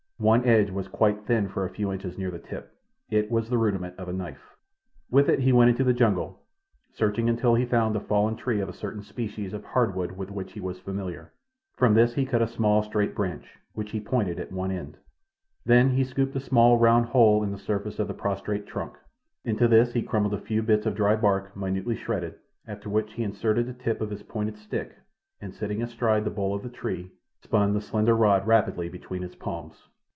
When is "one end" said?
14.51-14.97